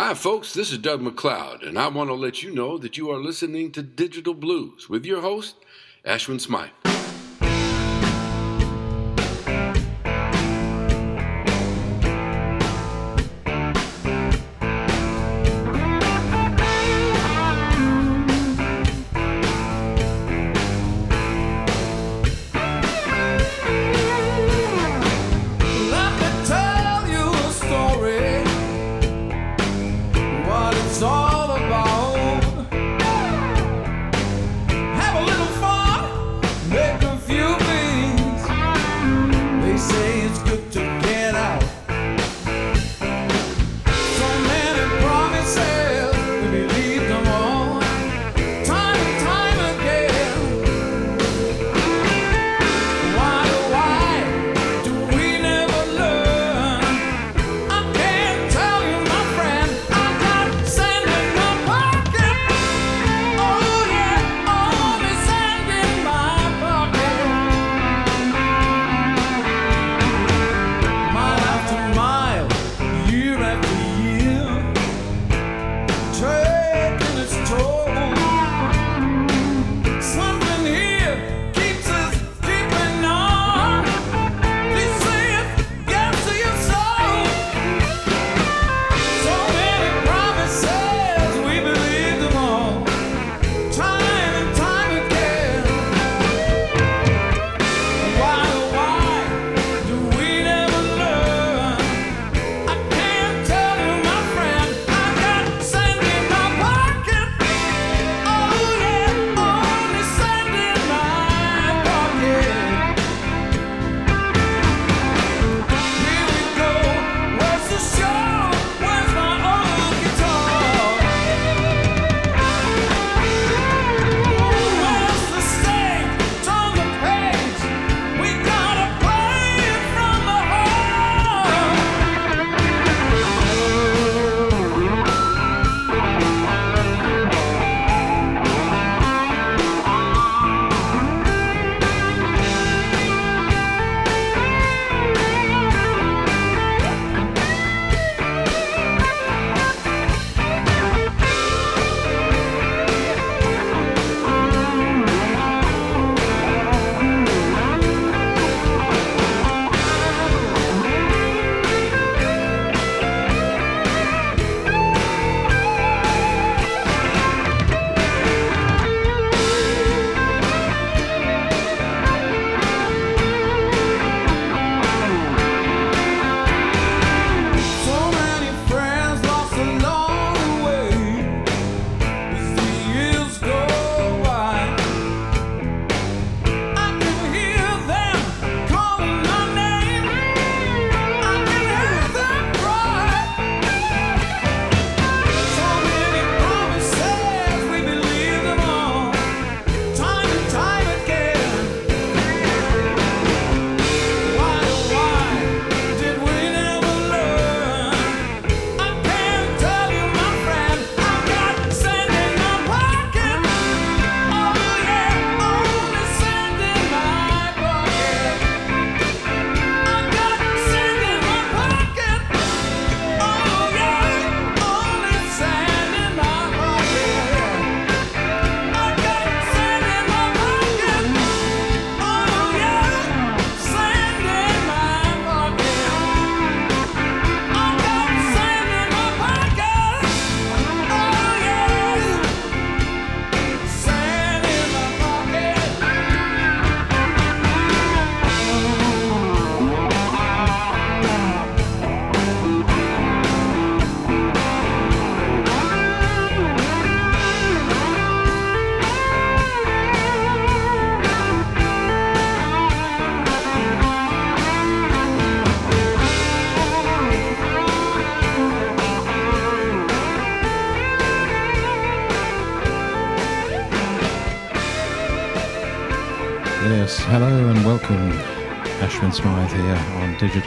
Hi, 0.00 0.14
folks, 0.14 0.54
this 0.54 0.70
is 0.70 0.78
Doug 0.78 1.02
MacLeod, 1.02 1.64
and 1.64 1.76
I 1.76 1.88
want 1.88 2.08
to 2.08 2.14
let 2.14 2.40
you 2.40 2.54
know 2.54 2.78
that 2.78 2.96
you 2.96 3.10
are 3.10 3.18
listening 3.18 3.72
to 3.72 3.82
Digital 3.82 4.32
Blues 4.32 4.88
with 4.88 5.04
your 5.04 5.22
host, 5.22 5.56
Ashwin 6.06 6.40
Smythe. 6.40 6.87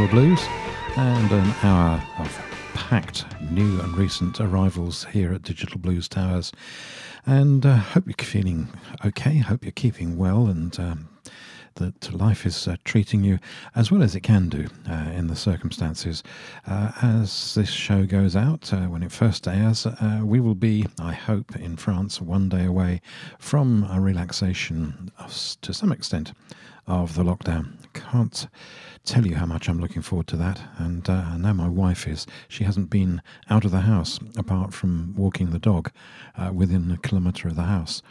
Blues, 0.08 0.42
and 0.98 1.32
an 1.32 1.54
hour 1.64 2.04
of 2.20 2.42
packed 2.74 3.26
new 3.52 3.80
and 3.82 3.96
recent 3.98 4.40
arrivals 4.40 5.06
here 5.06 5.34
at 5.34 5.44
Digital 5.44 5.80
Blues 5.80 6.08
Towers. 6.08 6.52
And 7.26 7.66
uh, 7.66 7.76
hope 7.76 8.06
you're 8.08 8.16
feeling 8.26 8.68
okay, 9.06 9.38
hope 9.38 9.64
you're 9.64 9.72
keeping 9.72 10.18
well, 10.18 10.48
and 10.48 10.80
um, 10.80 11.10
that 11.76 12.14
life 12.14 12.46
is 12.46 12.68
uh, 12.68 12.76
treating 12.84 13.24
you 13.24 13.40
as 13.76 13.92
well 13.92 14.04
as 14.04 14.16
it 14.16 14.22
can 14.22 14.50
do 14.50 14.68
uh, 14.90 15.12
in 15.14 15.28
the 15.28 15.36
circumstances. 15.36 16.24
Uh, 16.68 16.92
as 17.02 17.54
this 17.56 17.70
show 17.70 18.06
goes 18.06 18.36
out, 18.36 18.74
uh, 18.74 18.82
when 18.88 19.04
it 19.04 19.12
first 19.12 19.48
airs, 19.48 19.86
uh, 19.86 20.22
we 20.24 20.40
will 20.40 20.56
be, 20.56 20.86
I 21.00 21.14
hope, 21.14 21.56
in 21.56 21.78
France 21.78 22.22
one 22.22 22.50
day 22.50 22.66
away 22.66 23.02
from 23.40 23.88
a 23.90 24.00
relaxation 24.00 25.12
to 25.62 25.74
some 25.74 25.92
extent 25.92 26.34
of 26.88 27.16
the 27.16 27.24
lockdown. 27.24 27.74
Can't 27.94 28.48
tell 29.04 29.26
you 29.26 29.36
how 29.36 29.46
much 29.46 29.68
I'm 29.68 29.80
looking 29.80 30.02
forward 30.02 30.28
to 30.28 30.38
that. 30.38 30.62
And 30.78 31.10
uh, 31.10 31.38
my 31.38 31.68
wife 31.68 32.08
is. 32.08 32.28
She 32.48 32.64
hasn't 32.64 32.90
been 32.90 33.22
out 33.50 33.66
of 33.66 33.72
the 33.72 33.82
house 33.82 34.20
apart 34.38 34.74
from 34.74 35.14
walking 35.16 35.52
the 35.52 35.60
dog 35.60 35.92
uh, 36.38 36.52
within 36.54 36.92
a 36.92 36.98
kilometre 36.98 37.48
of 37.48 37.56
the 37.56 37.64
house 37.64 38.02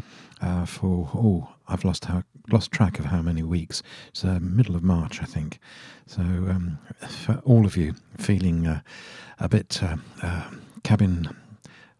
uh, 0.41 0.65
for, 0.65 1.11
oh, 1.15 1.49
I've 1.69 1.85
lost 1.85 2.07
how, 2.07 2.25
lost 2.51 2.73
track 2.73 2.99
of 2.99 3.07
how 3.07 3.23
many 3.23 3.43
weeks. 3.43 3.83
It's 4.09 4.25
uh, 4.25 4.39
middle 4.41 4.75
of 4.75 4.83
March, 4.83 5.23
I 5.23 5.27
think. 5.27 5.59
So 6.07 6.23
um, 6.23 6.79
for 7.07 7.41
all 7.45 7.67
of 7.67 7.77
you 7.77 7.95
feeling 8.19 8.67
uh, 8.67 8.81
a 9.39 9.49
bit 9.49 9.81
uh, 9.83 10.51
cabin, 10.83 11.37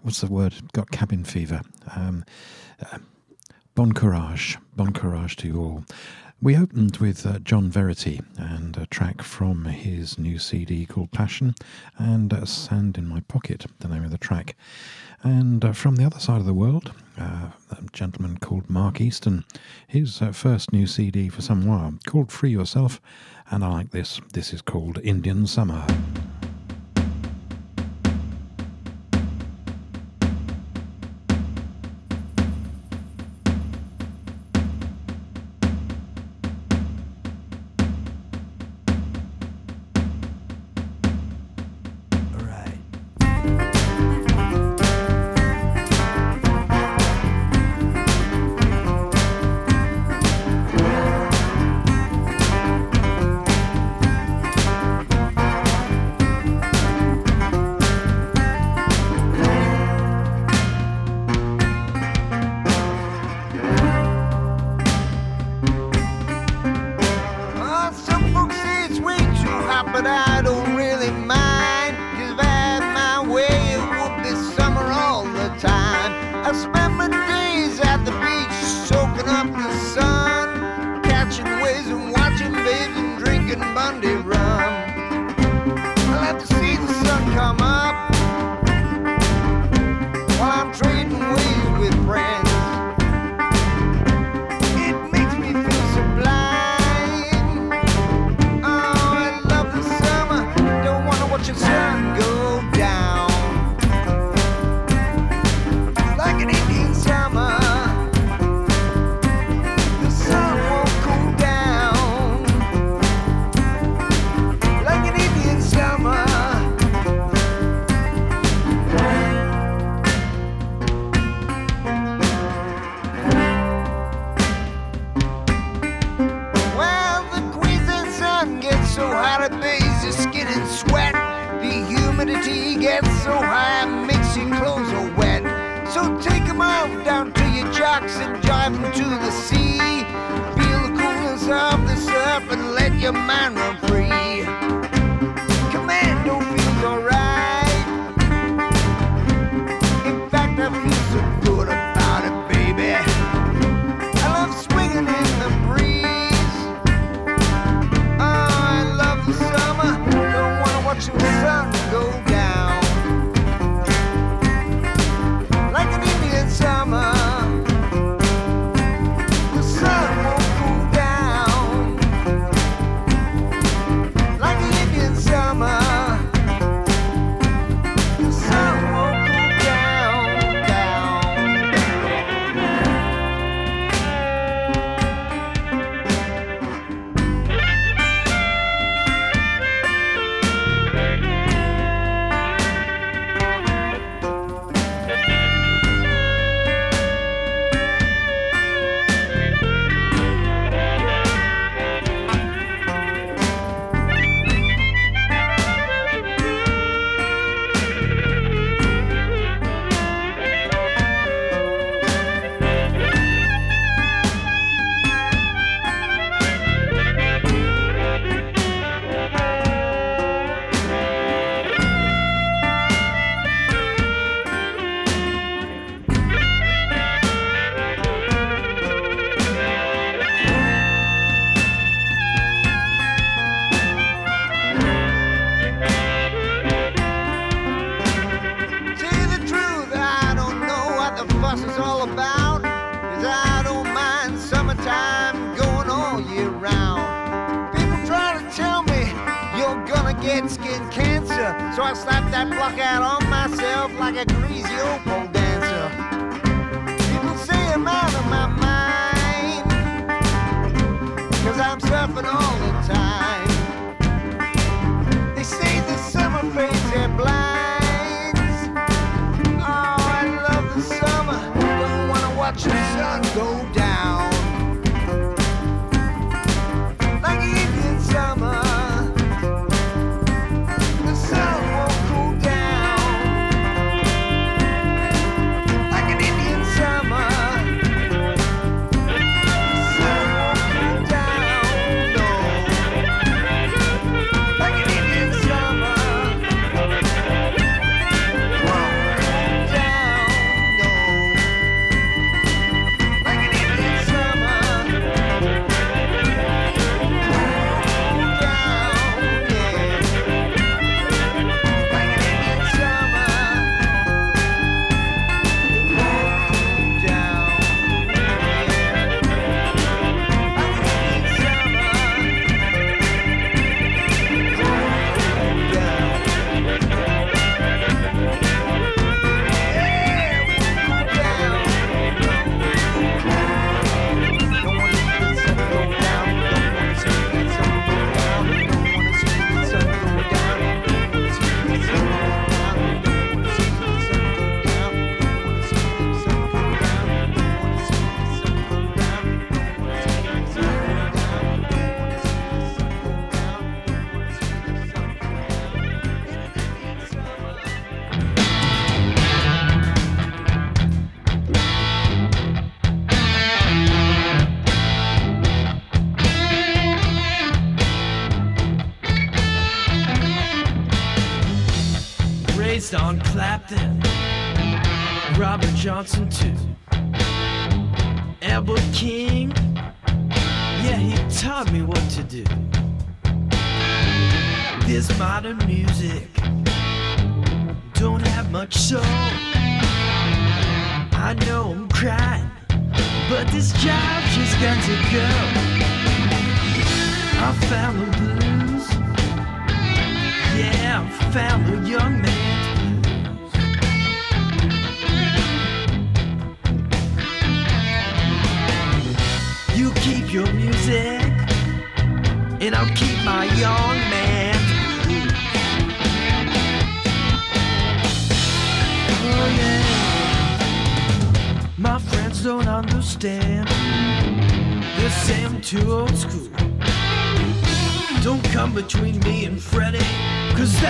what's 0.03 0.21
the 0.21 0.27
word? 0.27 0.55
Got 0.73 0.91
cabin 0.91 1.25
fever. 1.25 1.63
Um, 1.95 2.25
bon 3.75 3.93
courage, 3.93 4.59
bon 4.75 4.93
courage 4.93 5.37
to 5.37 5.49
you 5.49 5.61
all. 5.61 5.85
We 6.43 6.57
opened 6.57 6.97
with 6.97 7.27
uh, 7.27 7.39
John 7.41 7.69
Verity 7.69 8.23
and 8.39 8.75
a 8.79 8.87
track 8.87 9.21
from 9.21 9.67
his 9.67 10.19
new 10.19 10.39
CD 10.39 10.87
called 10.87 11.11
Passion 11.11 11.55
and 11.99 12.33
uh, 12.33 12.47
Sand 12.47 12.97
in 12.97 13.07
My 13.07 13.21
Pocket, 13.21 13.67
the 13.81 13.89
name 13.89 14.05
of 14.05 14.11
the 14.11 14.17
track. 14.17 14.57
And 15.23 15.63
uh, 15.63 15.73
from 15.73 15.97
the 15.97 16.05
other 16.07 16.19
side 16.19 16.41
of 16.41 16.47
the 16.47 16.55
world, 16.55 16.93
uh, 17.19 17.51
a 17.71 17.83
gentleman 17.93 18.39
called 18.39 18.71
Mark 18.71 19.03
Easton, 19.03 19.45
his 19.87 20.23
uh, 20.23 20.33
first 20.33 20.73
new 20.73 20.87
CD 20.87 21.29
for 21.29 21.43
some 21.43 21.67
while 21.67 21.93
called 22.07 22.33
Free 22.33 22.51
Yourself. 22.51 23.03
And 23.51 23.63
I 23.63 23.69
like 23.69 23.91
this. 23.91 24.19
This 24.33 24.55
is 24.55 24.63
called 24.63 24.99
Indian 25.03 25.47
Summer. 25.47 25.85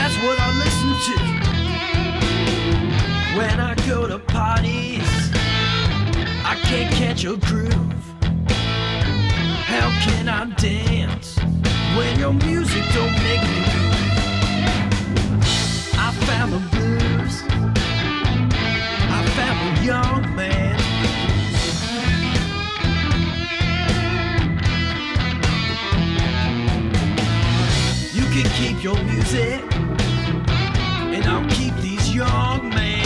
That's 0.00 0.16
what 0.24 0.38
I 0.40 0.48
listen 0.64 0.90
to. 1.08 1.16
When 3.36 3.60
I 3.60 3.74
go 3.86 4.08
to 4.08 4.18
parties, 4.18 5.10
I 6.52 6.54
can't 6.68 6.92
catch 6.94 7.24
a 7.24 7.36
groove. 7.36 8.04
How 9.72 9.88
can 10.06 10.28
I 10.28 10.46
dance 10.56 11.38
when 11.96 12.18
your 12.18 12.32
music 12.32 12.82
don't 12.94 13.16
make 13.28 13.42
me 13.52 13.60
move? 13.74 14.00
I 16.06 16.08
found 16.28 16.52
the 16.54 16.62
blues. 16.72 17.34
I 19.16 19.20
found 19.36 19.58
a 19.68 19.70
young 19.84 20.22
man. 20.34 20.78
You 28.18 28.24
can 28.34 28.46
keep 28.58 28.82
your 28.82 29.00
music, 29.04 29.60
and 31.20 31.28
I'll 31.28 31.50
keep 31.50 31.74
these 31.76 32.14
young 32.14 32.68
man's 32.70 32.99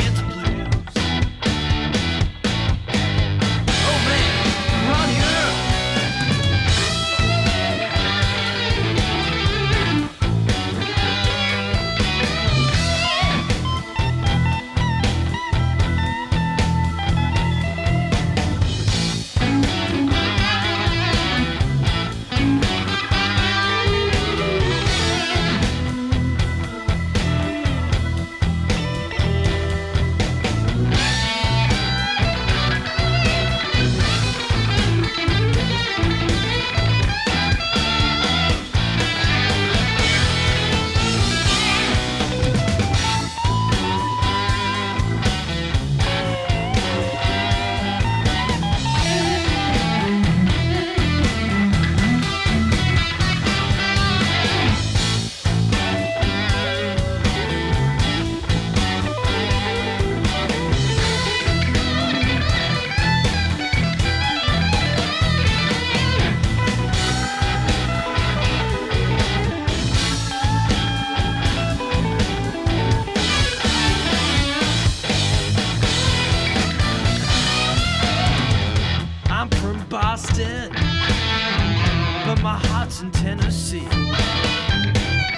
but 82.27 82.41
my 82.43 82.59
heart's 82.69 83.03
in 83.03 83.11
Tennessee. 83.11 83.89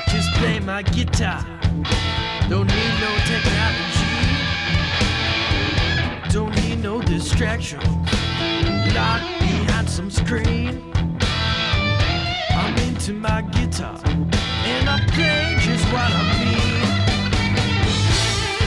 Just 0.09 0.33
play 0.35 0.61
my 0.61 0.83
guitar, 0.83 1.45
don't 2.49 2.67
need 2.67 2.95
no 3.01 3.17
technology, 3.27 4.13
don't 6.31 6.55
need 6.63 6.83
no 6.83 7.03
distraction. 7.03 7.81
Locked 8.95 9.41
behind 9.41 9.89
some 9.89 10.11
screen, 10.11 10.93
I'm 12.51 12.77
into 12.89 13.13
my 13.13 13.43
guitar, 13.43 14.01
and 14.05 14.89
I 14.89 14.99
play 15.09 15.57
just 15.61 15.85
what 15.93 16.11
I 16.11 16.23
mean. 16.41 16.87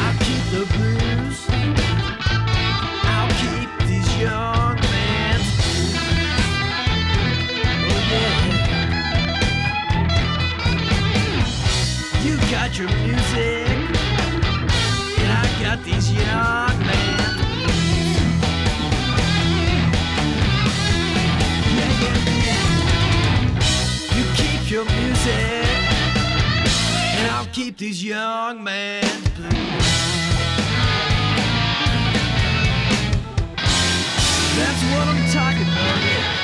I 0.01 0.09
keep 0.23 0.43
the 0.51 0.65
blues. 0.77 0.99
Your 12.79 12.88
music, 13.00 13.67
and 15.17 15.31
I 15.33 15.45
these 15.83 16.13
young 16.13 16.79
yeah. 21.75 22.63
You 24.15 24.24
keep 24.36 24.71
your 24.71 24.86
music, 24.86 25.67
and 27.17 27.27
I'll 27.31 27.48
keep 27.51 27.77
these 27.77 28.01
young. 28.01 28.63
That's 34.55 34.83
what 34.93 35.05
I'm 35.05 35.31
talking 35.33 35.67
about. 35.67 36.38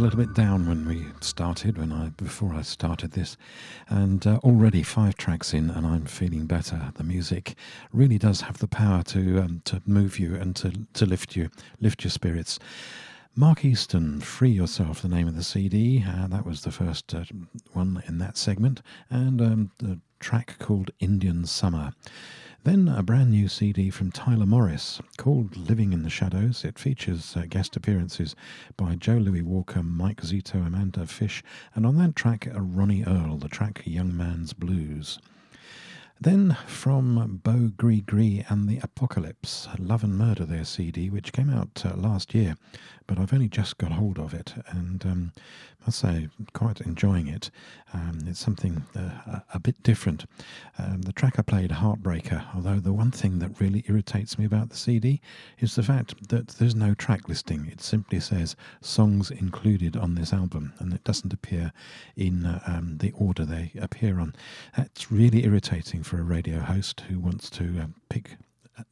A 0.00 0.02
little 0.02 0.18
bit 0.18 0.32
down 0.32 0.66
when 0.66 0.88
we 0.88 1.04
started, 1.20 1.76
when 1.76 1.92
I 1.92 2.08
before 2.08 2.54
I 2.54 2.62
started 2.62 3.12
this, 3.12 3.36
and 3.90 4.26
uh, 4.26 4.38
already 4.42 4.82
five 4.82 5.14
tracks 5.16 5.52
in, 5.52 5.68
and 5.68 5.86
I'm 5.86 6.06
feeling 6.06 6.46
better. 6.46 6.90
The 6.94 7.04
music 7.04 7.54
really 7.92 8.16
does 8.16 8.40
have 8.40 8.58
the 8.58 8.66
power 8.66 9.02
to 9.02 9.40
um, 9.40 9.60
to 9.66 9.82
move 9.84 10.18
you 10.18 10.36
and 10.36 10.56
to 10.56 10.72
to 10.94 11.04
lift 11.04 11.36
you, 11.36 11.50
lift 11.80 12.02
your 12.02 12.10
spirits. 12.10 12.58
Mark 13.36 13.62
Easton, 13.62 14.20
Free 14.22 14.50
Yourself, 14.50 15.02
the 15.02 15.08
name 15.08 15.28
of 15.28 15.36
the 15.36 15.44
CD. 15.44 16.02
Uh, 16.08 16.28
that 16.28 16.46
was 16.46 16.62
the 16.62 16.72
first 16.72 17.14
uh, 17.14 17.24
one 17.74 18.02
in 18.08 18.16
that 18.18 18.38
segment, 18.38 18.80
and 19.10 19.42
um, 19.42 19.70
the 19.78 20.00
track 20.18 20.58
called 20.58 20.92
Indian 21.00 21.44
Summer. 21.44 21.92
Then 22.62 22.88
a 22.88 23.02
brand 23.02 23.30
new 23.30 23.48
CD 23.48 23.88
from 23.88 24.12
Tyler 24.12 24.44
Morris 24.44 25.00
called 25.16 25.56
Living 25.56 25.94
in 25.94 26.02
the 26.02 26.10
Shadows. 26.10 26.62
It 26.62 26.78
features 26.78 27.34
uh, 27.34 27.46
guest 27.48 27.74
appearances 27.74 28.36
by 28.76 28.96
Joe 28.96 29.16
Louis 29.16 29.40
Walker, 29.40 29.82
Mike 29.82 30.20
Zito, 30.20 30.66
Amanda 30.66 31.06
Fish, 31.06 31.42
and 31.74 31.86
on 31.86 31.96
that 31.96 32.14
track, 32.14 32.46
a 32.46 32.60
Ronnie 32.60 33.02
Earl, 33.04 33.38
the 33.38 33.48
track 33.48 33.82
Young 33.86 34.14
Man's 34.14 34.52
Blues. 34.52 35.18
Then 36.20 36.54
from 36.66 37.40
Beaux 37.42 37.72
Gris 37.78 38.02
Gris 38.04 38.44
and 38.50 38.68
the 38.68 38.78
Apocalypse, 38.82 39.66
Love 39.78 40.04
and 40.04 40.18
Murder, 40.18 40.44
their 40.44 40.66
CD, 40.66 41.08
which 41.08 41.32
came 41.32 41.48
out 41.48 41.82
uh, 41.82 41.96
last 41.96 42.34
year, 42.34 42.56
but 43.10 43.18
I've 43.18 43.32
only 43.32 43.48
just 43.48 43.76
got 43.76 43.90
hold 43.90 44.20
of 44.20 44.32
it, 44.34 44.54
and 44.68 45.04
um, 45.04 45.32
must 45.84 45.98
say, 45.98 46.28
quite 46.52 46.80
enjoying 46.80 47.26
it. 47.26 47.50
Um, 47.92 48.20
it's 48.28 48.38
something 48.38 48.84
uh, 48.96 49.40
a, 49.52 49.58
bit 49.58 49.82
different. 49.82 50.26
Um, 50.78 51.02
the 51.02 51.12
track 51.12 51.34
I 51.36 51.42
played, 51.42 51.70
Heartbreaker, 51.70 52.44
although 52.54 52.78
the 52.78 52.92
one 52.92 53.10
thing 53.10 53.40
that 53.40 53.60
really 53.60 53.84
irritates 53.88 54.38
me 54.38 54.44
about 54.44 54.70
the 54.70 54.76
CD 54.76 55.20
is 55.58 55.74
the 55.74 55.82
fact 55.82 56.28
that 56.28 56.50
there's 56.50 56.76
no 56.76 56.94
track 56.94 57.28
listing. 57.28 57.66
It 57.66 57.80
simply 57.80 58.20
says 58.20 58.54
songs 58.80 59.32
included 59.32 59.96
on 59.96 60.14
this 60.14 60.32
album, 60.32 60.72
and 60.78 60.92
it 60.92 61.02
doesn't 61.02 61.32
appear 61.32 61.72
in 62.14 62.46
uh, 62.46 62.60
um, 62.64 62.98
the 62.98 63.10
order 63.16 63.44
they 63.44 63.72
appear 63.76 64.20
on. 64.20 64.36
That's 64.76 65.10
really 65.10 65.44
irritating 65.44 66.04
for 66.04 66.20
a 66.20 66.22
radio 66.22 66.60
host 66.60 67.00
who 67.08 67.18
wants 67.18 67.50
to 67.50 67.80
uh, 67.80 67.86
pick 68.08 68.36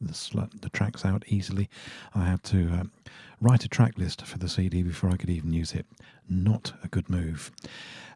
the, 0.01 0.49
the, 0.61 0.69
tracks 0.69 1.05
out 1.05 1.23
easily. 1.27 1.69
I 2.13 2.25
had 2.25 2.43
to 2.45 2.67
um, 2.71 2.91
write 3.41 3.63
a 3.63 3.69
track 3.69 3.97
list 3.97 4.25
for 4.25 4.37
the 4.37 4.49
CD 4.49 4.83
before 4.83 5.09
I 5.09 5.17
could 5.17 5.29
even 5.29 5.53
use 5.53 5.73
it. 5.73 5.85
Not 6.27 6.73
a 6.83 6.87
good 6.87 7.09
move. 7.09 7.51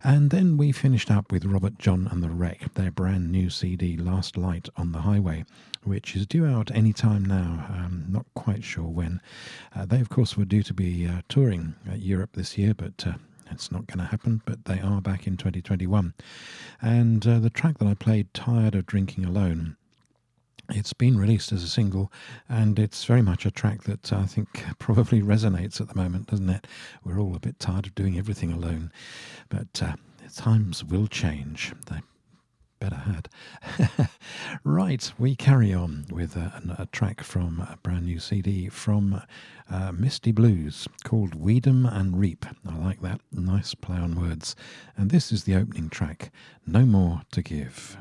And 0.03 0.31
then 0.31 0.57
we 0.57 0.71
finished 0.71 1.09
up 1.09 1.31
with 1.31 1.45
Robert 1.45 1.79
Jon 1.79 2.07
and 2.11 2.21
the 2.21 2.29
Wreck, 2.29 2.73
their 2.73 2.91
brand 2.91 3.31
new 3.31 3.49
CD, 3.49 3.95
Last 3.95 4.35
Light 4.35 4.67
on 4.75 4.91
the 4.91 5.01
Highway, 5.01 5.45
which 5.83 6.15
is 6.15 6.27
due 6.27 6.45
out 6.45 6.71
any 6.71 6.91
time 6.91 7.23
now. 7.23 7.65
Um, 7.69 8.05
not 8.09 8.25
quite 8.33 8.63
sure 8.63 8.87
when. 8.87 9.21
Uh, 9.73 9.85
they, 9.85 10.01
of 10.01 10.09
course, 10.09 10.35
were 10.35 10.45
due 10.45 10.63
to 10.63 10.73
be 10.73 11.07
uh, 11.07 11.21
touring 11.29 11.75
Europe 11.95 12.31
this 12.33 12.57
year, 12.57 12.73
but 12.73 13.05
uh, 13.07 13.13
it's 13.49 13.71
not 13.71 13.87
going 13.87 13.99
to 13.99 14.11
happen, 14.11 14.41
but 14.45 14.65
they 14.65 14.79
are 14.81 14.99
back 14.99 15.25
in 15.25 15.37
2021. 15.37 16.13
And 16.81 17.25
uh, 17.25 17.39
the 17.39 17.49
track 17.49 17.77
that 17.77 17.87
I 17.87 17.93
played, 17.93 18.33
Tired 18.33 18.75
of 18.75 18.85
Drinking 18.85 19.23
Alone, 19.23 19.77
it's 20.73 20.93
been 20.93 21.17
released 21.17 21.51
as 21.51 21.63
a 21.63 21.67
single, 21.67 22.11
and 22.49 22.79
it's 22.79 23.05
very 23.05 23.21
much 23.21 23.45
a 23.45 23.51
track 23.51 23.83
that 23.83 24.11
I 24.11 24.25
think 24.25 24.63
probably 24.79 25.21
resonates 25.21 25.79
at 25.79 25.89
the 25.89 25.95
moment, 25.95 26.27
doesn't 26.27 26.49
it? 26.49 26.67
We're 27.03 27.19
all 27.19 27.35
a 27.35 27.39
bit 27.39 27.59
tired 27.59 27.85
of 27.85 27.95
doing 27.95 28.17
everything 28.17 28.51
alone, 28.51 28.91
but 29.49 29.81
uh, 29.81 29.93
times 30.35 30.83
will 30.83 31.07
change. 31.07 31.73
They 31.89 32.01
better 32.79 32.95
had. 32.95 34.09
right, 34.65 35.13
we 35.17 35.35
carry 35.35 35.73
on 35.73 36.05
with 36.11 36.35
a, 36.35 36.75
a, 36.77 36.85
track 36.87 37.23
from 37.23 37.61
a 37.61 37.77
brand 37.81 38.05
new 38.05 38.19
CD 38.19 38.67
from 38.67 39.21
uh, 39.69 39.91
Misty 39.93 40.33
Blues 40.33 40.87
called 41.05 41.39
Weed'em 41.39 41.89
and 41.89 42.19
Reap. 42.19 42.45
I 42.67 42.75
like 42.75 43.01
that. 43.01 43.21
Nice 43.31 43.73
play 43.73 43.97
on 43.97 44.19
words. 44.19 44.55
And 44.97 45.11
this 45.11 45.31
is 45.31 45.45
the 45.45 45.55
opening 45.55 45.89
track, 45.89 46.29
No 46.67 46.85
More 46.85 47.21
to 47.31 47.41
Give. 47.41 47.97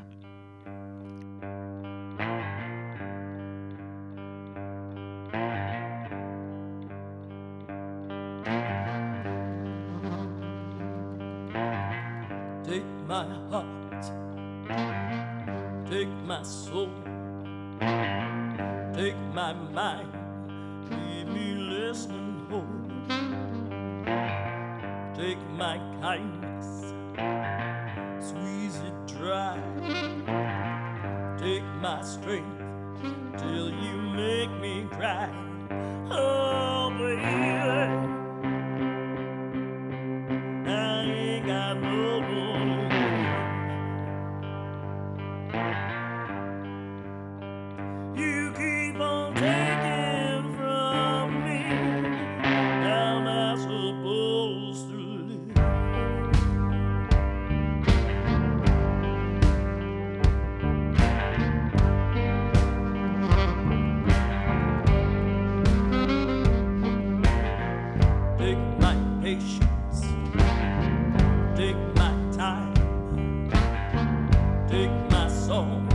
Oh. 75.55 75.92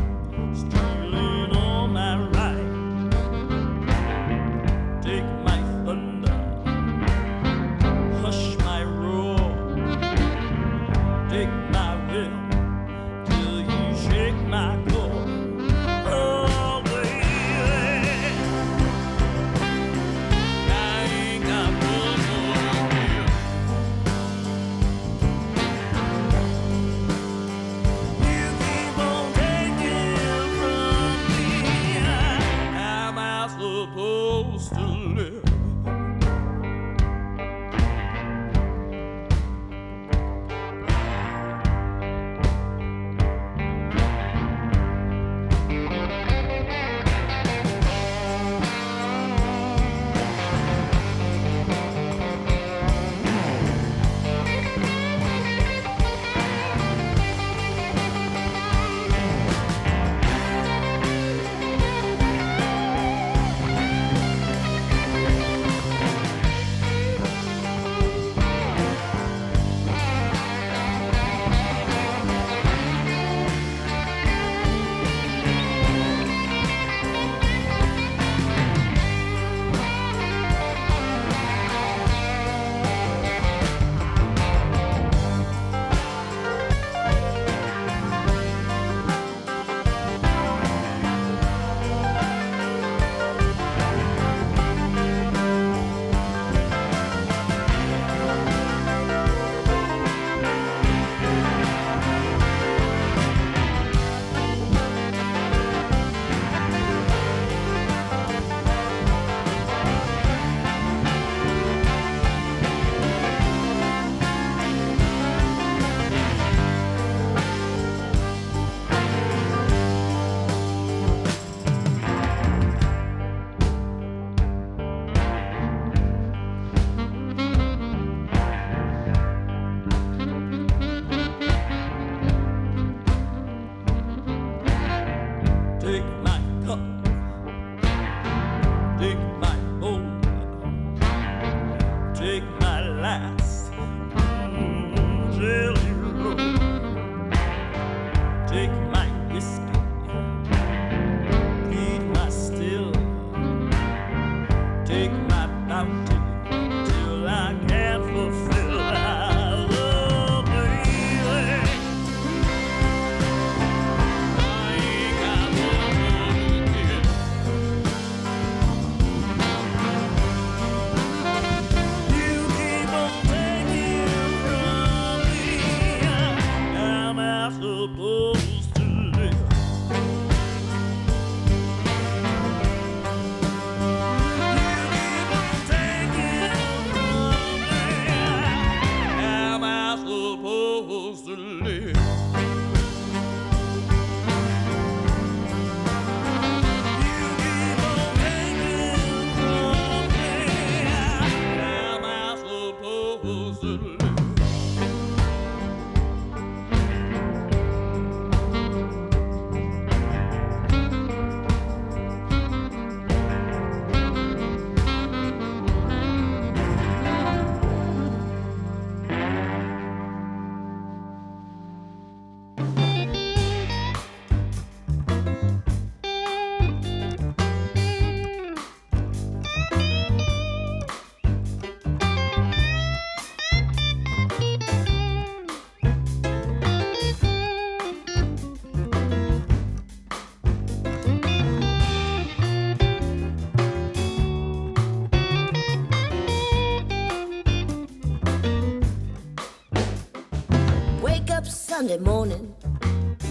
Sunday 251.78 251.98
morning, 251.98 252.56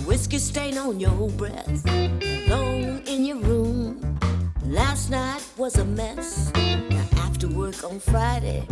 whiskey 0.06 0.38
stain 0.38 0.78
on 0.78 1.02
your 1.02 1.30
breath, 1.32 1.86
alone 1.86 3.04
in 3.06 3.26
your 3.26 3.36
room. 3.40 4.18
Last 4.64 5.10
night 5.10 5.44
was 5.58 5.76
a 5.76 5.84
mess. 5.84 6.50
Now 6.56 7.06
after 7.18 7.50
work 7.50 7.84
on 7.84 8.00
Friday, 8.00 8.66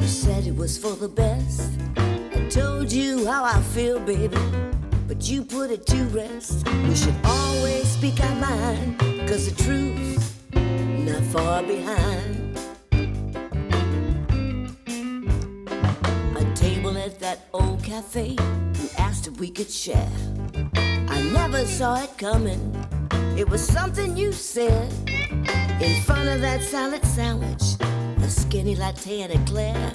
you 0.00 0.08
said 0.08 0.44
it 0.44 0.56
was 0.56 0.76
for 0.76 0.96
the 0.96 1.06
best. 1.06 1.70
I 1.96 2.48
told 2.50 2.90
you 2.90 3.24
how 3.24 3.44
I 3.44 3.60
feel, 3.60 4.00
baby, 4.00 4.36
but 5.06 5.28
you 5.28 5.44
put 5.44 5.70
it 5.70 5.86
to 5.86 6.02
rest. 6.06 6.68
We 6.88 6.96
should 6.96 7.14
always 7.24 7.86
speak 7.86 8.18
our 8.18 8.34
mind, 8.40 8.98
cause 9.28 9.48
the 9.48 9.62
truth's 9.62 10.34
not 10.52 11.22
far 11.30 11.62
behind. 11.62 12.58
A 16.34 16.54
table 16.56 16.98
at 16.98 17.20
that 17.20 17.46
old 17.54 17.84
cafe, 17.84 18.36
we 19.42 19.50
could 19.50 19.68
share. 19.68 20.08
I 21.08 21.20
never 21.32 21.66
saw 21.66 22.00
it 22.04 22.16
coming. 22.16 22.62
It 23.36 23.50
was 23.50 23.60
something 23.60 24.16
you 24.16 24.30
said 24.30 24.88
in 25.82 26.00
front 26.02 26.28
of 26.28 26.40
that 26.42 26.62
salad 26.62 27.04
sandwich, 27.04 27.64
a 28.22 28.30
skinny 28.30 28.76
latte 28.76 29.22
and 29.22 29.32
eclair. 29.32 29.92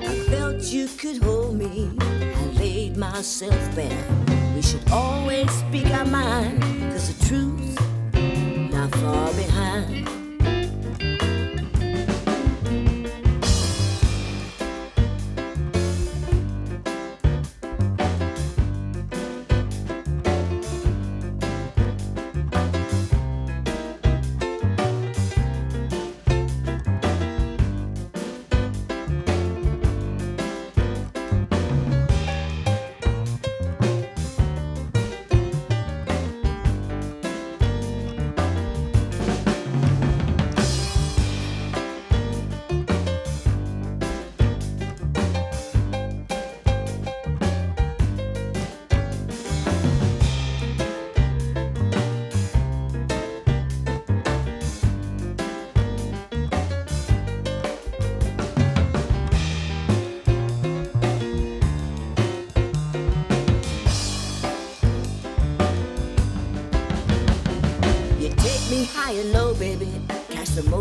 I 0.00 0.14
felt 0.30 0.62
you 0.72 0.88
could 0.88 1.22
hold 1.22 1.58
me. 1.58 1.90
I 2.00 2.44
laid 2.58 2.96
myself 2.96 3.60
bare. 3.76 4.06
We 4.54 4.62
should 4.62 4.90
always 4.90 5.50
speak 5.50 5.90
our 5.90 6.06
mind, 6.06 6.62
cause 6.90 7.14
the 7.14 7.26
truth 7.26 7.78
not 8.72 8.90
far 8.92 9.30
behind. 9.34 10.15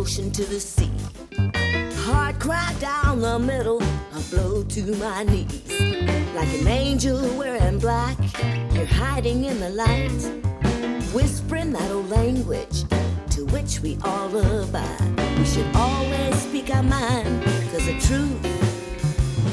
Motion 0.05 0.29
to 0.33 0.45
the 0.45 0.59
sea. 0.59 0.91
Heart 2.05 2.39
cry 2.39 2.75
down 2.79 3.21
the 3.21 3.39
middle. 3.39 3.81
I 4.13 4.21
blow 4.29 4.61
to 4.61 4.95
my 4.97 5.23
knees. 5.23 5.63
Like 6.35 6.53
an 6.59 6.67
angel 6.67 7.19
wearing 7.35 7.79
black. 7.79 8.15
You're 8.71 8.85
hiding 8.85 9.45
in 9.45 9.59
the 9.59 9.71
light. 9.71 10.11
Whispering 11.11 11.71
that 11.71 11.89
old 11.89 12.07
language 12.11 12.83
to 13.31 13.45
which 13.45 13.79
we 13.79 13.97
all 14.03 14.29
abide. 14.37 15.39
We 15.39 15.45
should 15.45 15.75
always 15.75 16.35
speak 16.39 16.69
our 16.69 16.83
mind. 16.83 17.43
Cause 17.71 17.87
the 17.87 17.99
truth 17.99 18.45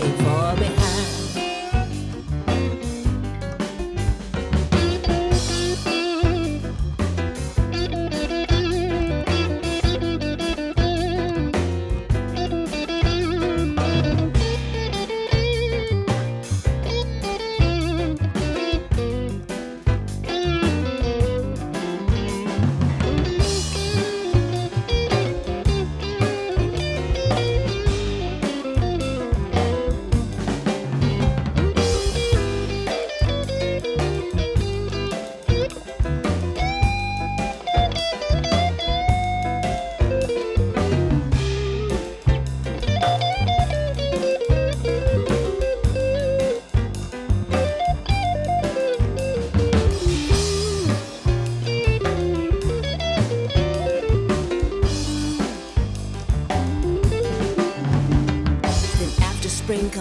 ain't 0.03 0.21
far 0.21 0.55
behind. 0.57 1.22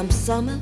Comes 0.01 0.15
summer, 0.15 0.59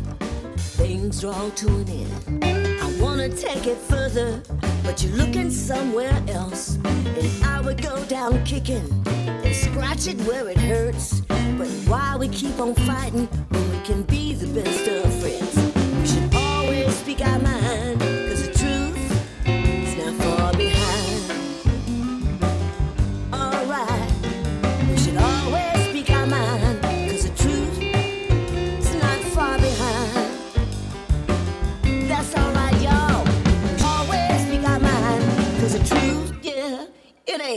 things 0.75 1.21
draw 1.21 1.49
to 1.52 1.67
an 1.67 1.88
end. 1.88 2.43
I 2.84 3.02
wanna 3.02 3.30
take 3.30 3.67
it 3.67 3.78
further, 3.78 4.43
but 4.84 5.02
you're 5.02 5.15
looking 5.15 5.49
somewhere 5.49 6.21
else. 6.28 6.78
And 6.84 7.45
I 7.45 7.62
would 7.62 7.82
go 7.82 8.04
down 8.08 8.43
kicking 8.43 8.86
and 9.08 9.56
scratch 9.56 10.08
it 10.08 10.19
where 10.28 10.49
it 10.49 10.58
hurts. 10.58 11.21
But 11.58 11.69
why 11.88 12.17
we 12.17 12.28
keep 12.28 12.60
on 12.60 12.75
fighting 12.75 13.28
when 13.52 13.71
we 13.71 13.80
can 13.86 14.04
be 14.04 14.34
the 14.34 14.47
best 14.47 14.86
of 14.89 15.13
friends? 15.21 15.56
We 16.02 16.06
should 16.06 16.36
always 16.36 16.93
speak 16.97 17.21
our 17.21 17.39
mind, 17.39 17.98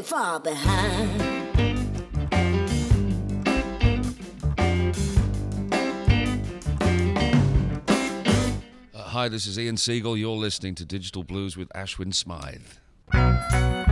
far 0.00 0.40
behind. 0.40 1.20
Uh, 8.94 9.02
hi, 9.02 9.28
this 9.28 9.46
is 9.46 9.58
Ian 9.58 9.76
Siegel. 9.76 10.16
You're 10.16 10.30
listening 10.36 10.74
to 10.76 10.84
Digital 10.84 11.24
Blues 11.24 11.56
with 11.56 11.68
Ashwin 11.74 12.14
Smythe. 12.14 13.91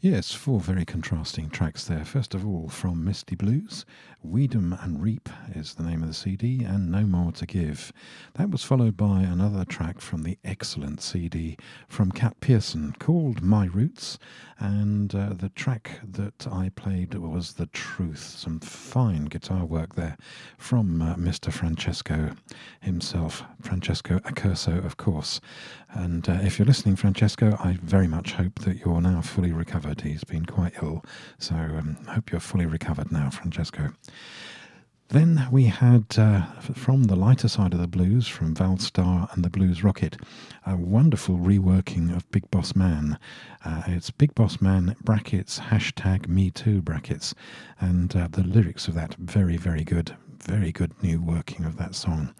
Yes, 0.00 0.32
four 0.32 0.60
very 0.60 0.84
contrasting 0.84 1.50
tracks 1.50 1.84
there. 1.84 2.04
First 2.04 2.32
of 2.32 2.46
all, 2.46 2.68
from 2.68 3.04
Misty 3.04 3.34
Blues, 3.34 3.84
Weed 4.22 4.54
'Em 4.54 4.72
and 4.80 5.02
Reap 5.02 5.28
is 5.56 5.74
the 5.74 5.82
name 5.82 6.02
of 6.02 6.08
the 6.08 6.14
CD, 6.14 6.62
and 6.62 6.88
No 6.88 7.04
More 7.04 7.32
to 7.32 7.46
Give. 7.46 7.92
That 8.34 8.50
was 8.50 8.62
followed 8.62 8.96
by 8.96 9.22
another 9.22 9.64
track 9.64 10.00
from 10.00 10.22
the 10.22 10.38
excellent 10.44 11.00
CD 11.00 11.56
from 11.88 12.12
Kat 12.12 12.38
Pearson 12.38 12.92
called 13.00 13.42
My 13.42 13.66
Roots, 13.66 14.20
and 14.60 15.12
uh, 15.16 15.32
the 15.32 15.48
track 15.48 16.00
that 16.04 16.46
I 16.46 16.68
played 16.68 17.14
was 17.14 17.54
The 17.54 17.66
Truth. 17.66 18.36
Some 18.38 18.60
fine 18.60 19.24
guitar 19.24 19.64
work 19.64 19.96
there 19.96 20.16
from 20.58 21.02
uh, 21.02 21.16
Mr. 21.16 21.52
Francesco 21.52 22.36
himself, 22.80 23.42
Francesco 23.62 24.20
Accurso, 24.20 24.84
of 24.84 24.96
course. 24.96 25.40
And 25.90 26.28
uh, 26.28 26.38
if 26.42 26.58
you're 26.58 26.66
listening, 26.66 26.96
Francesco, 26.96 27.56
I 27.58 27.78
very 27.82 28.06
much 28.06 28.32
hope 28.32 28.60
that 28.60 28.84
you're 28.84 29.00
now 29.00 29.22
fully 29.22 29.52
recovered. 29.52 29.87
He's 30.02 30.24
been 30.24 30.46
quite 30.46 30.74
ill, 30.82 31.04
so 31.38 31.54
um, 31.54 31.96
I 32.06 32.14
hope 32.14 32.30
you're 32.30 32.40
fully 32.40 32.66
recovered 32.66 33.10
now, 33.10 33.30
Francesco. 33.30 33.92
Then 35.10 35.48
we 35.50 35.64
had 35.64 36.04
uh, 36.18 36.42
from 36.60 37.04
the 37.04 37.16
lighter 37.16 37.48
side 37.48 37.72
of 37.72 37.80
the 37.80 37.86
blues, 37.88 38.28
from 38.28 38.54
Val 38.54 38.76
Starr 38.76 39.28
and 39.32 39.42
the 39.42 39.48
Blues 39.48 39.82
Rocket, 39.82 40.18
a 40.66 40.76
wonderful 40.76 41.38
reworking 41.38 42.14
of 42.14 42.30
Big 42.30 42.50
Boss 42.50 42.76
Man. 42.76 43.18
Uh, 43.64 43.84
it's 43.86 44.10
Big 44.10 44.34
Boss 44.34 44.60
Man 44.60 44.94
brackets 45.02 45.58
hashtag 45.58 46.28
Me 46.28 46.50
Too 46.50 46.82
brackets, 46.82 47.34
and 47.80 48.14
uh, 48.14 48.28
the 48.30 48.42
lyrics 48.42 48.86
of 48.86 48.94
that 48.94 49.14
very 49.14 49.56
very 49.56 49.82
good, 49.82 50.14
very 50.44 50.72
good 50.72 50.92
new 51.02 51.22
working 51.22 51.64
of 51.64 51.78
that 51.78 51.94
song. 51.94 52.34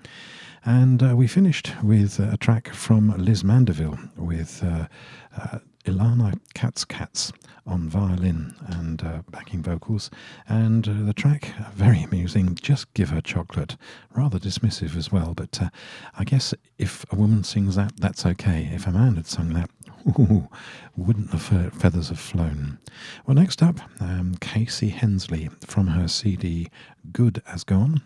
And 0.65 1.03
uh, 1.03 1.17
we 1.17 1.27
finished 1.27 1.73
with 1.83 2.19
a 2.19 2.37
track 2.37 2.69
from 2.75 3.17
Liz 3.17 3.43
Mandeville 3.43 3.99
with 4.17 4.63
uh, 4.63 4.89
uh, 5.37 5.59
Ilana 5.89 6.39
Katz 6.53 6.85
Katz 6.85 7.33
on 7.67 7.89
violin 7.89 8.55
and 8.67 9.03
uh, 9.03 9.23
backing 9.31 9.63
vocals. 9.63 10.11
And 10.47 10.87
uh, 10.87 10.93
the 11.05 11.15
track, 11.15 11.55
very 11.73 12.03
amusing, 12.03 12.55
Just 12.57 12.93
Give 12.93 13.09
Her 13.09 13.23
Chocolate. 13.23 13.77
Rather 14.15 14.39
dismissive 14.39 14.97
as 14.97 15.11
well, 15.11 15.33
but 15.35 15.63
uh, 15.63 15.71
I 16.19 16.25
guess 16.25 16.53
if 16.77 17.11
a 17.11 17.17
woman 17.17 17.43
sings 17.43 17.75
that, 17.77 17.97
that's 17.97 18.27
okay. 18.27 18.69
If 18.71 18.87
a 18.87 18.93
man 18.93 19.17
had 19.17 19.27
sung 19.27 19.55
that, 19.55 19.71
ooh, 20.07 20.49
wouldn't 20.95 21.31
the 21.31 21.39
fe- 21.39 21.71
feathers 21.73 22.11
have 22.11 22.21
flown? 22.21 22.79
Well, 23.27 23.35
next 23.35 23.63
up, 23.63 23.81
um, 23.99 24.35
Casey 24.41 24.91
Hensley 24.91 25.49
from 25.67 25.87
her 25.89 26.07
CD 26.07 26.69
Good 27.13 27.43
As 27.47 27.65
Gone. 27.65 28.03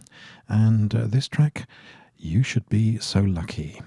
And 0.49 0.95
uh, 0.95 1.07
this 1.09 1.27
track, 1.27 1.69
You 2.17 2.45
Should 2.45 2.69
Be 2.69 2.99
So 2.99 3.21
Lucky. 3.23 3.81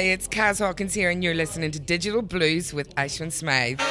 Hi, 0.00 0.06
it's 0.06 0.26
Kaz 0.26 0.60
Hawkins 0.60 0.94
here, 0.94 1.10
and 1.10 1.22
you're 1.22 1.34
listening 1.34 1.70
to 1.72 1.78
Digital 1.78 2.22
Blues 2.22 2.72
with 2.72 2.94
Ashwin 2.94 3.30
Smythe. 3.30 3.89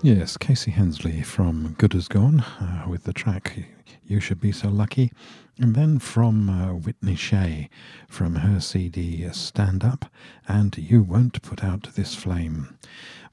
Yes, 0.00 0.36
Casey 0.36 0.70
Hensley 0.70 1.22
from 1.22 1.74
Good 1.76 1.92
As 1.92 2.06
Gone 2.06 2.40
uh, 2.40 2.84
with 2.88 3.02
the 3.02 3.12
track 3.12 3.64
You 4.06 4.20
Should 4.20 4.40
Be 4.40 4.52
So 4.52 4.68
Lucky. 4.68 5.10
And 5.58 5.74
then 5.74 5.98
from 5.98 6.48
uh, 6.48 6.72
Whitney 6.74 7.16
Shay 7.16 7.68
from 8.08 8.36
her 8.36 8.60
CD 8.60 9.28
Stand 9.32 9.82
Up 9.82 10.04
and 10.46 10.78
You 10.78 11.02
Won't 11.02 11.42
Put 11.42 11.64
Out 11.64 11.88
This 11.96 12.14
Flame. 12.14 12.78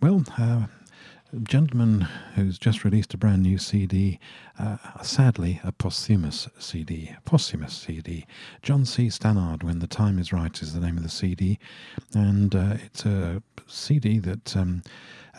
Well, 0.02 0.24
uh, 0.40 0.66
a 1.32 1.40
gentleman 1.44 2.02
who's 2.34 2.58
just 2.58 2.84
released 2.84 3.14
a 3.14 3.18
brand 3.18 3.44
new 3.44 3.60
CD, 3.60 4.20
uh, 4.58 4.78
sadly 5.04 5.62
a 5.64 5.72
posthumous 5.72 6.48
CD, 6.58 7.14
posthumous 7.26 7.74
CD. 7.74 8.26
John 8.64 8.86
Cee 8.86 9.10
Stannard, 9.10 9.62
When 9.62 9.80
the 9.80 9.88
Time 9.88 10.18
Is 10.18 10.34
Right, 10.34 10.60
is 10.62 10.74
the 10.74 10.80
name 10.80 10.98
of 10.98 11.04
the 11.04 11.10
CD, 11.10 11.60
and 12.16 12.56
uh, 12.56 12.78
it's 12.84 13.06
a 13.06 13.44
CD 13.68 14.18
that 14.20 14.56
um, 14.58 14.82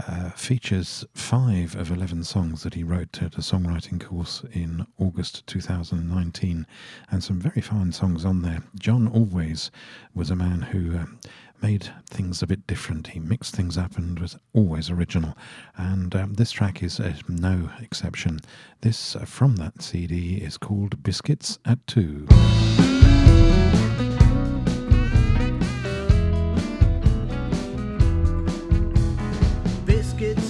uh, 0.07 0.31
features 0.31 1.05
five 1.15 1.75
of 1.75 1.91
11 1.91 2.25
songs 2.25 2.63
that 2.63 2.75
he 2.75 2.83
wrote 2.83 3.23
at 3.23 3.35
a 3.35 3.41
songwriting 3.41 4.01
course 4.01 4.45
in 4.53 4.87
August 4.99 5.47
2019, 5.47 6.67
and 7.11 7.25
some 7.25 7.41
very 7.41 7.61
fine 7.61 7.93
songs 7.93 8.25
on 8.25 8.43
there. 8.43 8.63
John 8.79 9.09
always 9.09 9.71
was 10.15 10.31
a 10.31 10.37
man 10.37 10.63
who 10.63 10.97
um, 10.97 11.19
made 11.63 11.89
things 12.11 12.43
a 12.43 12.47
bit 12.47 12.67
different. 12.67 13.09
He 13.09 13.21
mixed 13.21 13.55
things 13.55 13.79
up 13.79 13.97
and 13.97 14.19
was 14.19 14.37
always 14.53 14.91
original. 14.91 15.37
And 15.77 16.15
um, 16.15 16.35
this 16.35 16.53
track 16.53 16.83
is 16.83 17.01
uh, 17.01 17.15
no 17.29 17.71
exception. 17.81 18.41
This 18.83 19.17
uh, 19.17 19.25
from 19.25 19.57
that 19.57 19.83
CD 19.83 20.37
is 20.37 20.59
called 20.59 21.03
Biscuits 21.03 21.59
at 21.65 21.85
Two. 21.87 22.27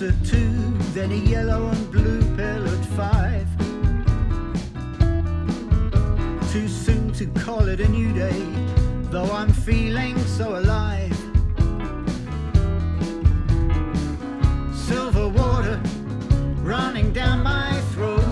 At 0.07 0.25
two, 0.25 0.53
then 0.95 1.11
a 1.11 1.17
yellow 1.17 1.69
and 1.69 1.91
blue 1.91 2.23
pill 2.37 2.69
at 2.69 2.85
five. 3.01 3.49
Too 6.53 6.69
soon 6.69 7.13
to 7.15 7.27
call 7.41 7.67
it 7.69 7.81
a 7.81 7.89
new 7.89 8.13
day, 8.13 8.41
though 9.11 9.31
I'm 9.33 9.53
feeling 9.53 10.17
so 10.39 10.59
alive. 10.59 11.17
Silver 14.73 15.29
water 15.29 15.81
running 16.63 17.13
down 17.13 17.43
my 17.43 17.73
throat. 17.93 18.23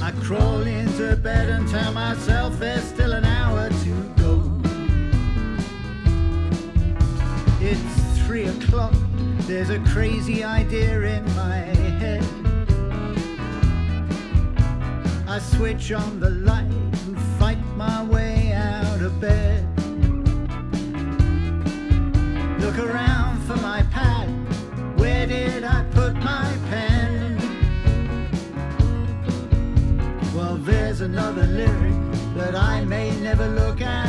I 0.00 0.10
crawl 0.22 0.62
into 0.62 1.16
bed 1.16 1.50
and 1.50 1.68
tell 1.68 1.92
myself 1.92 2.58
there's 2.58 2.84
still 2.84 3.12
an 3.12 3.26
hour 3.26 3.67
There's 9.48 9.70
a 9.70 9.78
crazy 9.94 10.44
idea 10.44 11.00
in 11.04 11.24
my 11.34 11.56
head. 11.56 12.22
I 15.26 15.38
switch 15.38 15.90
on 15.90 16.20
the 16.20 16.28
light 16.28 16.66
and 17.06 17.18
fight 17.38 17.56
my 17.74 18.04
way 18.04 18.52
out 18.52 19.00
of 19.00 19.18
bed. 19.18 19.66
Look 22.60 22.78
around 22.78 23.40
for 23.46 23.56
my 23.56 23.80
pad. 23.90 24.28
Where 24.98 25.26
did 25.26 25.64
I 25.64 25.82
put 25.92 26.12
my 26.16 26.54
pen? 26.68 27.38
Well, 30.36 30.58
there's 30.58 31.00
another 31.00 31.46
lyric, 31.46 31.96
that 32.36 32.54
I 32.54 32.84
may 32.84 33.18
never 33.22 33.48
look 33.48 33.80
at 33.80 34.07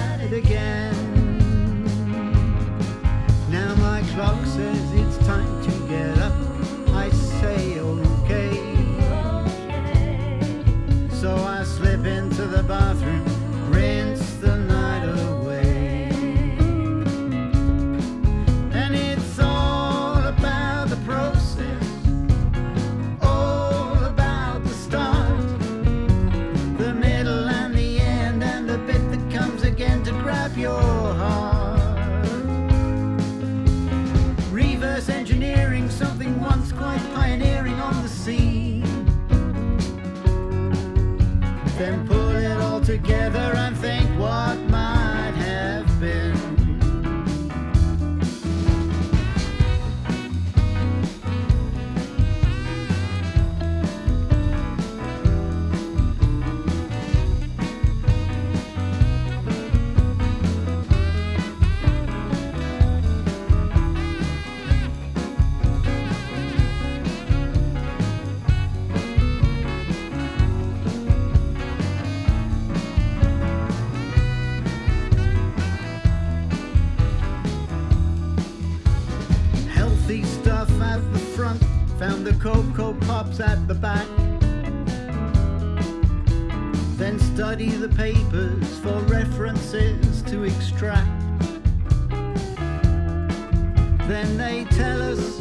Then 94.09 94.37
they 94.37 94.65
tell 94.71 95.03
us, 95.03 95.39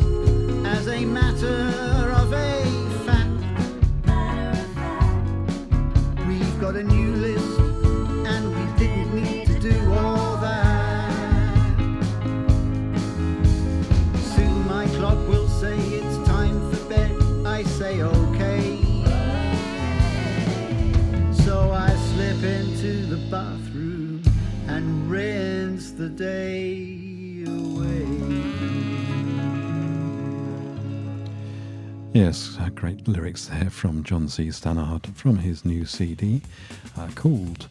as 0.66 0.88
a 0.88 1.02
matter 1.06 1.72
of 2.20 2.30
a 2.34 2.64
fact, 3.06 3.40
we've 6.28 6.60
got 6.60 6.76
a 6.76 6.82
new 6.82 7.12
list, 7.16 7.58
and 8.28 8.54
we 8.54 8.78
didn't 8.78 9.14
need 9.14 9.46
to 9.46 9.58
do 9.58 9.92
all 9.94 10.36
that. 10.36 11.10
Soon 14.34 14.66
my 14.66 14.86
clock 14.98 15.16
will 15.28 15.48
say 15.48 15.78
it's 15.78 16.28
time 16.28 16.70
for 16.70 16.84
bed. 16.90 17.10
I 17.46 17.62
say 17.62 18.02
okay. 18.02 18.82
So 21.42 21.70
I 21.72 21.88
slip 22.10 22.42
into 22.42 23.06
the 23.06 23.16
bathroom 23.30 24.22
and 24.66 25.10
rinse 25.10 25.92
the 25.92 26.10
day 26.10 26.97
Yes, 32.28 32.58
uh, 32.60 32.68
great 32.68 33.08
lyrics 33.08 33.46
there 33.46 33.70
from 33.70 34.04
John 34.04 34.28
Cee 34.28 34.50
Stannard 34.50 35.06
from 35.16 35.38
his 35.38 35.64
new 35.64 35.86
CD 35.86 36.42
uh, 36.98 37.08
called 37.14 37.70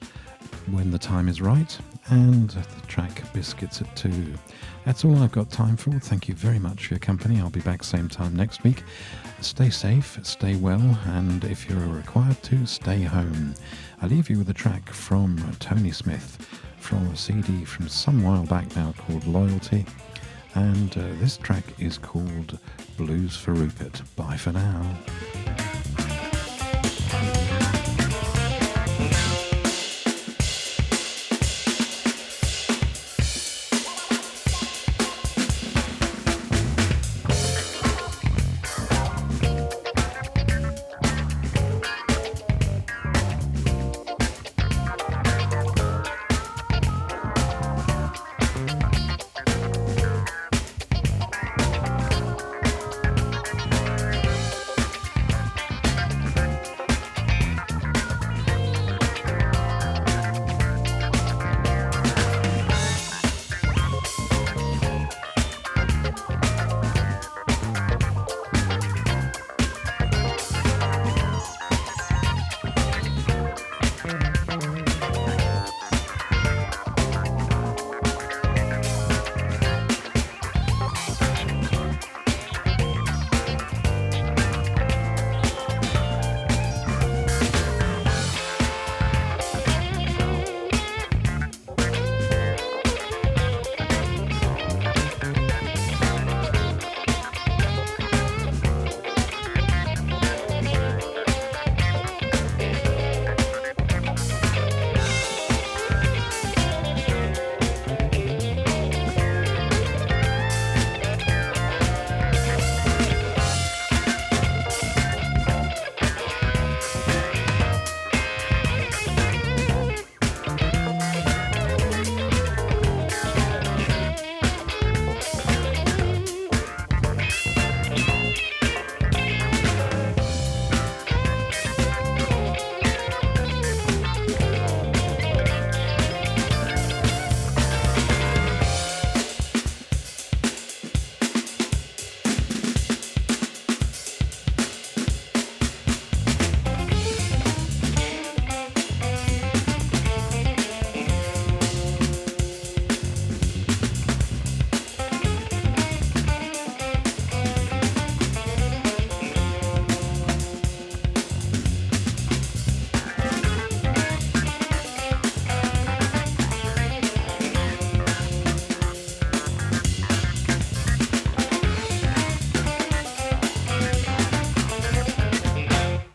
When 0.72 0.90
the 0.90 0.98
Time 0.98 1.28
Is 1.28 1.42
Right 1.42 1.78
and 2.08 2.50
the 2.50 2.88
track 2.88 3.22
Biscuits 3.34 3.82
at 3.82 3.96
Two. 3.96 4.34
That's 4.84 5.06
all 5.06 5.16
I've 5.22 5.32
got 5.32 5.52
time 5.52 5.78
for. 5.78 5.92
Thank 6.00 6.28
you 6.28 6.34
very 6.34 6.58
much 6.58 6.88
for 6.88 6.96
your 6.96 7.00
company. 7.00 7.40
I'll 7.40 7.52
be 7.52 7.60
back 7.60 7.84
same 7.84 8.10
time 8.10 8.36
next 8.36 8.64
week. 8.64 8.82
Stay 9.42 9.70
safe, 9.70 10.18
stay 10.24 10.56
well, 10.56 10.98
and 11.06 11.44
if 11.44 11.70
you're 11.70 11.78
required 11.78 12.42
to, 12.42 12.66
stay 12.66 13.04
home. 13.04 13.54
I 14.02 14.08
leave 14.08 14.28
you 14.28 14.40
with 14.40 14.50
a 14.50 14.56
track 14.56 14.90
from 14.90 15.38
Tony 15.60 15.92
Smith 15.92 16.36
from 16.80 17.06
a 17.10 17.16
CD 17.16 17.64
from 17.64 17.88
some 17.88 18.24
while 18.24 18.48
back 18.48 18.76
now 18.76 18.96
called 18.98 19.28
Loyalty. 19.28 19.86
And 20.56 20.98
uh, 20.98 21.04
this 21.20 21.38
track 21.38 21.64
is 21.78 22.00
called 22.00 22.58
Blues 22.98 23.38
for 23.38 23.54
Rupert. 23.54 24.02
Bye 24.16 24.38
for 24.38 24.52
now. 24.52 24.98